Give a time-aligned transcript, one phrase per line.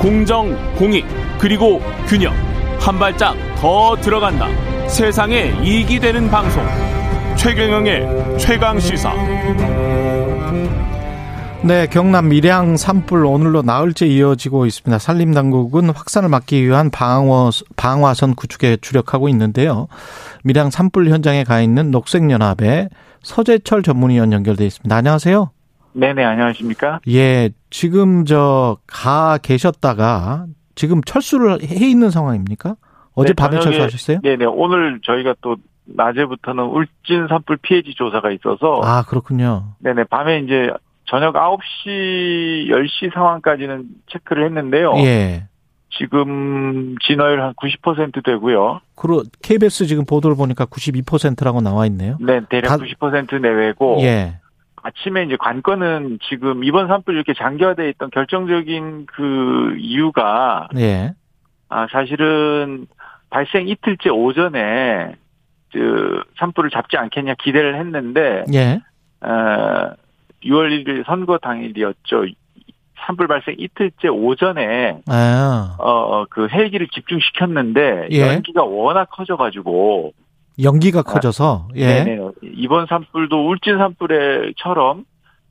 [0.00, 1.04] 공정, 공익,
[1.38, 2.32] 그리고 균형.
[2.78, 4.46] 한 발짝 더 들어간다.
[4.88, 6.64] 세상에 이익이 되는 방송.
[7.36, 9.12] 최경영의 최강 시사.
[11.64, 14.98] 네, 경남 밀양 산불 오늘로 나흘째 이어지고 있습니다.
[15.00, 19.88] 산림 당국은 확산을 막기 위한 방어, 방화선 구축에 주력하고 있는데요.
[20.44, 22.88] 밀양 산불 현장에 가 있는 녹색연합의
[23.22, 24.94] 서재철 전문위원 연결돼 있습니다.
[24.94, 25.50] 안녕하세요.
[25.98, 27.00] 네네, 안녕하십니까?
[27.08, 32.76] 예, 지금 저 가 계셨다가 지금 철수를 해 있는 상황입니까?
[33.14, 34.20] 어제 네, 밤에 철수하셨어요?
[34.22, 35.56] 네네, 오늘 저희가 또
[35.86, 39.72] 낮에부터는 울진 산불 피해지 조사가 있어서 아, 그렇군요.
[39.80, 40.70] 네네, 밤에 이제
[41.06, 44.92] 저녁 9시, 10시 상황까지는 체크를 했는데요.
[44.98, 45.48] 예.
[45.98, 48.80] 지금 진화율 한 90% 되고요.
[48.94, 52.18] 그리고 KBS 지금 보도를 보니까 92%라고 나와 있네요.
[52.20, 54.38] 네, 대략 다- 90% 내외고 예.
[54.82, 61.12] 아침에 이제 관건은 지금 이번 산불 이렇게 장기화돼 있던 결정적인 그 이유가 예.
[61.68, 62.86] 아, 사실은
[63.30, 65.14] 발생 이틀째 오전에
[65.72, 68.80] 그 산불을 잡지 않겠냐 기대를 했는데 예.
[69.20, 69.92] 어,
[70.44, 72.24] 6월 1일 선거 당일이었죠.
[73.06, 78.20] 산불 발생 이틀째 오전에 아, 어그 헬기를 집중시켰는데 예.
[78.20, 80.12] 연기가 워낙 커져가지고
[80.62, 81.86] 연기가 커져서 예.
[81.86, 82.27] 아, 네네.
[82.58, 85.04] 이번 산불도 울진 산불에처럼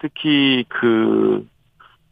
[0.00, 1.46] 특히 그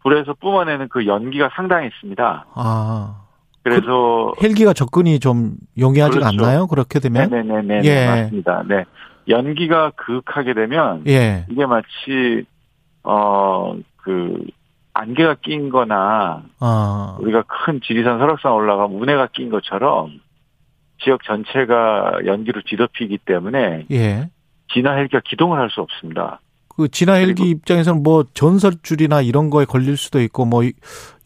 [0.02, 2.46] 불에서 뿜어내는 그 연기가 상당했습니다.
[2.54, 3.22] 아.
[3.62, 6.44] 그래서 헬기가 접근이 좀 용이하지가 그렇죠.
[6.44, 6.66] 않나요?
[6.68, 7.28] 그렇게 되면?
[7.28, 8.06] 네네네네 예.
[8.06, 8.62] 맞습니다.
[8.68, 8.84] 네
[9.28, 11.46] 연기가 그윽하게 되면 예.
[11.50, 12.44] 이게 마치
[13.02, 14.46] 어그
[14.94, 17.16] 안개가 낀 거나 아.
[17.20, 20.20] 우리가 큰 지리산 설악산 올라가면 운해가 낀 것처럼
[21.02, 24.30] 지역 전체가 연기로 뒤덮이기 때문에 예.
[24.72, 26.40] 진화 헬기가 기동을 할 수 없습니다.
[26.76, 30.62] 그 진화 헬기 입장에서는 뭐 전설줄이나 이런 거에 걸릴 수도 있고 뭐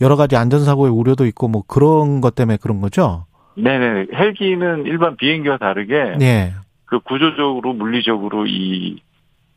[0.01, 3.27] 여러 가지 안전사고의 우려도 있고 뭐 그런 것 때문에 그런 거죠?
[3.57, 6.53] 네네 헬기는 일반 비행기와 다르게 예.
[6.85, 9.01] 그 구조적으로 물리적으로 이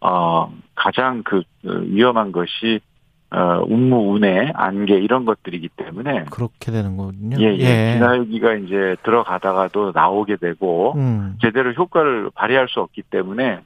[0.02, 2.80] 어, 가장 그 어, 위험한 것이
[3.32, 7.38] 어, 운무, 운해, 안개 이런 것들이기 때문에 그렇게 되는 거군요.
[7.40, 7.94] 예, 예.
[7.94, 11.38] 진화헬기가 이제 들어가다가도 나오게 되고 음.
[11.42, 13.60] 제대로 효과를 발휘할 수 없기 때문에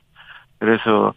[0.59, 1.13] 그래서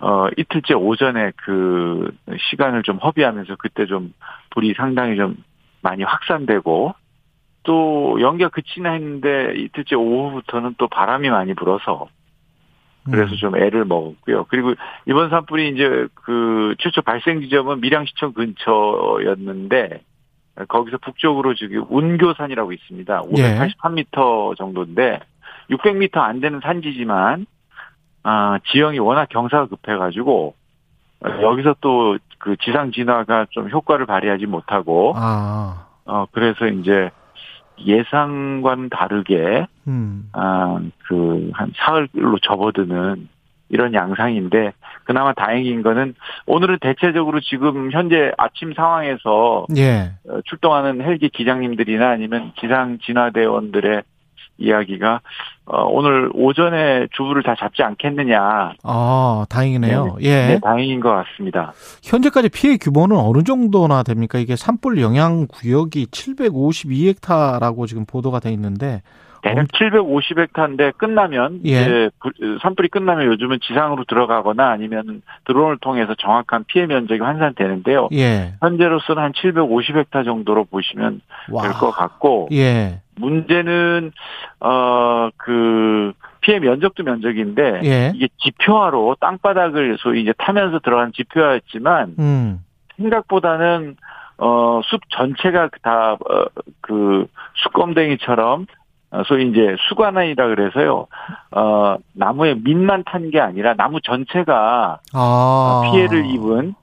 [0.00, 2.14] 어 이틀째 오전에 그
[2.50, 4.12] 시간을 좀 허비하면서 그때 좀
[4.50, 5.36] 불이 상당히 좀
[5.82, 6.94] 많이 확산되고
[7.62, 12.08] 또 연기가 그치나 했는데 이틀째 오후부터는 또 바람이 많이 불어서
[13.10, 13.36] 그래서 음.
[13.36, 14.46] 좀 애를 먹었고요.
[14.48, 14.74] 그리고
[15.06, 20.00] 이번 산불이 이제 그 최초 발생 지점은 밀양시청 근처였는데
[20.68, 23.22] 거기서 북쪽으로 저기 운교산이라고 있습니다.
[23.36, 23.58] 예.
[23.58, 25.20] 583m 정도인데
[25.70, 27.46] 600m 안 되는 산지지만
[28.24, 30.54] 아 지형이 워낙 경사가 급해가지고
[31.20, 35.86] 어, 여기서 또 그 지상 진화가 좀 효과를 발휘하지 못하고 아.
[36.04, 37.10] 어 그래서 이제
[37.78, 40.28] 예상과는 다르게 음.
[40.32, 43.28] 아, 그, 한 사흘로 접어드는
[43.70, 46.14] 이런 양상인데, 그나마 다행인 거는,
[46.46, 50.12] 오늘은 대체적으로 지금 현재 아침 상황에서 예.
[50.28, 54.02] 어, 출동하는 헬기 기장님들이나 아니면 기상 진화대원들의
[54.58, 55.20] 이야기가,
[55.66, 58.74] 어, 오늘 오전에 주부를 다 잡지 않겠느냐.
[58.82, 60.16] 아, 다행이네요.
[60.20, 60.46] 예.
[60.46, 61.72] 네, 다행인 것 같습니다.
[62.02, 64.38] 현재까지 피해 규모는 어느 정도나 됩니까?
[64.38, 69.02] 이게 산불 영향 구역이 752헥타라고 지금 보도가 돼 있는데
[69.44, 71.70] 대략 750헥타인데 끝나면 예.
[71.82, 78.08] 이제 불- 산불이 끝나면 요즘은 지상으로 들어가거나 아니면 드론을 통해서 정확한 피해 면적이 환산되는데요.
[78.14, 78.54] 예.
[78.60, 81.62] 현재로서는 한 750헥타 정도로 보시면 와.
[81.62, 83.00] 될것 같고 예.
[83.16, 84.12] 문제는
[84.60, 88.12] 어그 피해 면적도 면적인데 예.
[88.14, 92.64] 이게 지표화로 땅바닥을 소위 이제 타면서 들어간 지표화였지만 음.
[92.96, 93.96] 생각보다는
[94.36, 97.26] 어숲 전체가 다그
[97.62, 98.64] 숯검댕이처럼 어,
[99.26, 101.06] 소위 이제 수관안이라 그래서요.
[101.52, 105.82] 어 나무에 밑만 탄 게 아니라 나무 전체가 아.
[105.84, 106.74] 피해를 입은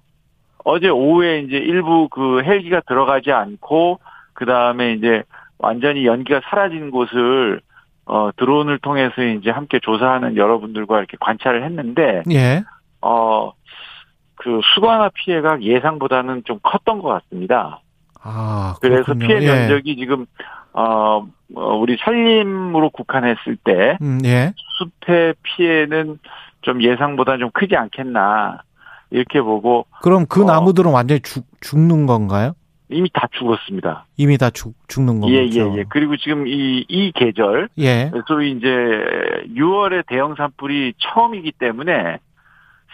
[0.63, 3.99] 어제 오후에 이제 일부 그 헬기가 들어가지 않고
[4.33, 5.23] 그 다음에 이제
[5.57, 7.61] 완전히 연기가 사라진 곳을
[8.05, 12.63] 어 드론을 통해서 이제 함께 조사하는 여러분들과 이렇게 관찰을 했는데 예.
[13.01, 17.79] 어그 수관화 피해가 예상보다는 좀 컸던 것 같습니다.
[18.23, 19.27] 아, 그래서 그렇군요.
[19.27, 19.45] 피해 예.
[19.45, 20.25] 면적이 지금
[20.73, 24.53] 어 어, 우리 산림으로 국한했을 때 음, 예.
[24.77, 26.19] 숲의 피해는
[26.61, 28.61] 좀 예상보다 좀 크지 않겠나
[29.09, 30.45] 이렇게 보고 그럼 그 어.
[30.45, 32.53] 나무들은 완전히 죽, 죽는 건가요?
[32.91, 34.05] 이미 다 죽었습니다.
[34.17, 35.33] 이미 다 죽, 죽는 거죠.
[35.33, 35.85] 예, 예, 예.
[35.87, 38.11] 그리고 지금 이, 이 계절, 예.
[38.27, 42.19] 소위 이제 6월에 대형 산불이 처음이기 때문에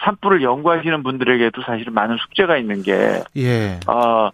[0.03, 3.79] 산불을 연구하시는 분들에게도 사실은 많은 숙제가 있는 게, 예.
[3.87, 4.29] 어,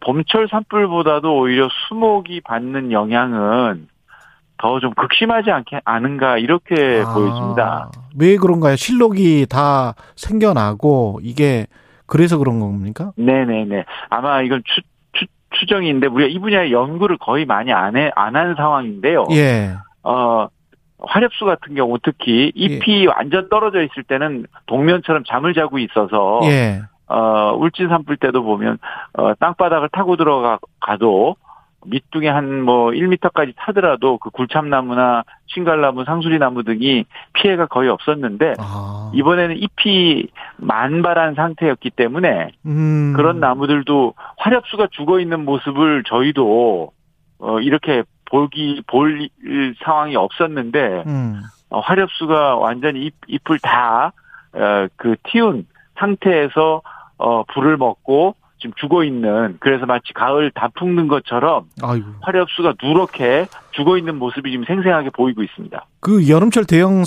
[0.00, 3.88] 봄철 산불보다도 오히려 수목이 받는 영향은
[4.56, 7.90] 더 좀 극심하지 않게, 않은가, 이렇게 아, 보여집니다.
[8.18, 8.76] 왜 그런가요?
[8.76, 11.66] 실록이 다 생겨나고 이게
[12.06, 13.12] 그래서 그런 겁니까?
[13.16, 13.84] 네네네.
[14.10, 14.80] 아마 이건 추,
[15.12, 19.26] 추, 추정인데, 우리가 이 분야의 연구를 거의 많이 안 해, 안 한 상황인데요.
[19.32, 19.74] 예.
[20.02, 20.46] 어,
[21.06, 26.82] 화력수 같은 경우 특히 잎이 완전 떨어져 있을 때는 동면처럼 잠을 자고 있어서 예.
[27.06, 28.78] 어, 울진 산불 때도 보면
[29.14, 31.36] 어, 땅바닥을 타고 들어가도
[31.86, 37.04] 밑둥에 한 뭐 1m까지 타더라도 그 굴참나무나 신갈나무, 상수리나무 등이
[37.34, 39.10] 피해가 거의 없었는데 아.
[39.14, 43.12] 이번에는 잎이 만발한 상태였기 때문에 음.
[43.14, 46.90] 그런 나무들도 화력수가 죽어 있는 모습을 저희도
[47.38, 49.28] 어, 이렇게 보기 볼
[49.84, 51.42] 상황이 없었는데 음.
[51.74, 54.12] 어, 화력수가 완전히 잎, 잎을 다,
[54.52, 55.66] 어, 그, 틔운
[55.98, 56.82] 상태에서,
[57.18, 62.06] 어, 불을 먹고 지금 죽어 있는, 그래서 마치 가을 다 품는 것처럼 아이고.
[62.22, 65.84] 화력수가 누렇게 죽어 있는 모습이 지금 생생하게 보이고 있습니다.
[66.00, 67.04] 그 여름철 대형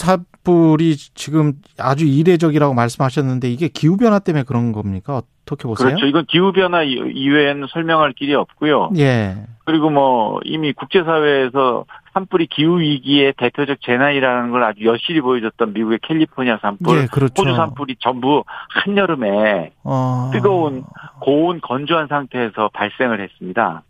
[0.51, 5.21] 산불이 지금 아주 이례적이라고 말씀하셨는데 이게 기후 변화 때문에 그런 겁니까?
[5.43, 5.89] 어떻게 보세요?
[5.89, 6.05] 그렇죠.
[6.05, 8.91] 이건 기후 변화 이- 이외에는 설명할 길이 없고요.
[8.97, 9.35] 예.
[9.65, 16.57] 그리고 뭐, 이미 국제사회에서 산불이 기후 위기의 대표적 재난이라는 걸 아주 여실히 보여줬던 미국의 캘리포니아
[16.61, 17.43] 산불, 예, 그렇죠.
[17.43, 20.29] 호주 산불이 전부 한 여름에 어.
[20.33, 20.83] 뜨거운
[21.19, 23.83] 고온 건조한 상태에서 발생을 했습니다.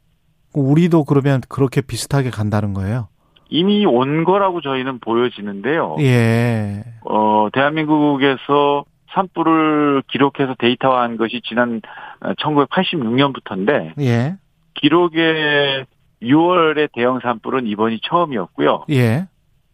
[0.54, 3.08] 우리도 그러면 그렇게 비슷하게 간다는 거예요?
[3.50, 5.98] 이미 온 거라고 저희는 보여지는데요.
[6.00, 6.84] 예.
[7.06, 11.82] 어, 대한민국에서 산불을 기록해서 데이터화한 것이 지난
[12.22, 14.36] 1986년부터인데 예.
[14.76, 15.86] 기록의
[16.22, 18.86] 6월의 대형 산불은 이번이 처음이었고요.
[18.92, 19.28] 예.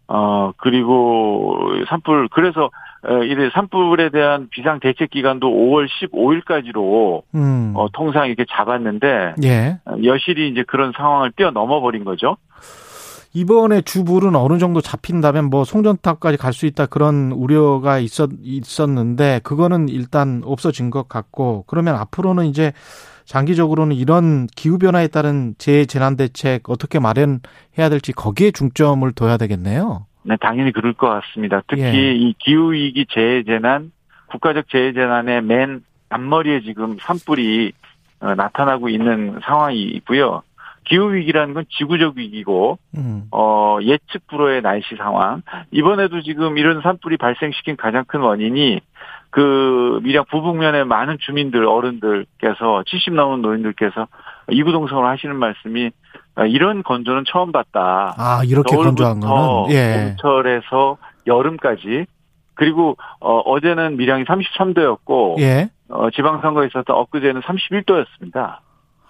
[0.08, 2.70] 어, 그리고 산불, 그래서,
[3.04, 7.74] 어, 이래 산불에 대한 비상 대책 기간도 5월 15일까지로, 음.
[7.76, 9.80] 어, 통상 이렇게 잡았는데, 예.
[9.86, 12.38] 어, 여실히 이제 그런 상황을 뛰어넘어 버린 거죠.
[13.34, 19.90] 이번에 주불은 어느 정도 잡힌다면 뭐 송전탑까지 갈 수 있다 그런 우려가 있었 있었는데 그거는
[19.90, 22.74] 일단 없어진 것 같고 그러면 앞으로는 이제
[23.26, 30.06] 장기적으로는 이런 기후 변화에 따른 재재난 대책 어떻게 마련해야 될지 거기에 중점을 둬야 되겠네요.
[30.24, 31.64] 네, 당연히 그럴 것 같습니다.
[31.68, 32.14] 특히 예.
[32.14, 33.92] 이 기후위기 재해재난,
[34.28, 37.74] 국가적 재해재난의 맨 앞머리에 지금 산불이
[38.20, 40.44] 어, 나타나고 있는 상황이 있고요.
[40.84, 43.28] 기후 위기라는 건 지구적 위기고, 음.
[43.32, 45.42] 어, 예측 불허의 날씨 상황.
[45.72, 48.80] 이번에도 지금 이런 산불이 발생시킨 가장 큰 원인이
[49.30, 54.08] 그 밀양 부북면의 많은 주민들, 어른들께서 70 넘은 노인들께서
[54.52, 55.90] 이구동성을 하시는 말씀이
[56.36, 58.14] 아, 이런 건조는 처음 봤다.
[58.18, 60.16] 아 이렇게 건조한 거는 예.
[60.18, 62.06] 봄철에서 여름까지
[62.56, 65.70] 그리고 어, 어제는 밀양이 33도였고 예.
[65.90, 68.58] 어, 지방선거에 있었던 엊그제는 31도였습니다.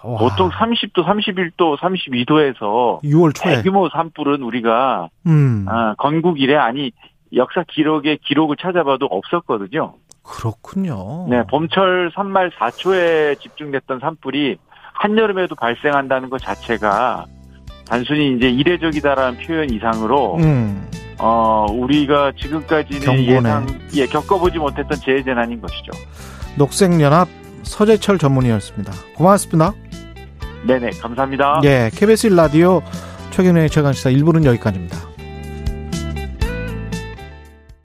[0.03, 5.65] 와, 보통 30도, 31도, 32도에서 6월 초에 대규모 산불은 우리가 음.
[5.67, 6.91] 아, 건국 이래 아니
[7.33, 9.93] 역사 기록의 기록을 찾아봐도 없었거든요.
[10.23, 11.27] 그렇군요.
[11.29, 14.57] 네, 봄철 3말 4초에 집중됐던 산불이
[14.93, 17.25] 한여름에도 발생한다는 것 자체가
[17.85, 20.87] 단순히 이제 이례적이다라는 표현 이상으로 음.
[21.19, 23.35] 어 우리가 지금까지는 경고네.
[23.35, 25.91] 예상 예 겪어보지 못했던 재해재난인 것이죠.
[26.57, 27.27] 녹색연합
[27.63, 28.93] 서재철 전문의였습니다.
[29.15, 29.73] 고맙습니다.
[30.65, 31.61] 네네 감사합니다.
[31.63, 32.81] 예, KBS 1라디오
[33.31, 35.12] 최경영의 최강시사 1부는 여기까지입니다.